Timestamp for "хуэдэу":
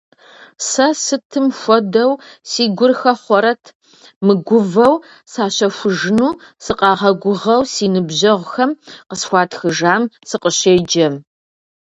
1.59-2.11